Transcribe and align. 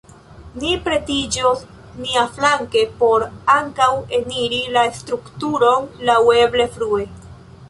Ni 0.61 0.69
pretiĝos 0.85 1.59
niaflanke 2.05 2.83
por 3.03 3.25
ankaŭ 3.59 3.91
eniri 4.21 4.63
la 4.79 4.87
strukturon 5.03 5.89
laŭeble 6.11 6.69
frue. 6.79 7.07